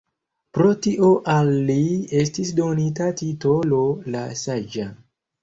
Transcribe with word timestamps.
Pro 0.57 0.69
tio 0.85 1.09
al 1.33 1.51
li 1.67 1.75
estis 2.21 2.55
donita 2.61 3.11
titolo 3.21 3.83
«la 4.17 4.25
Saĝa». 4.43 4.91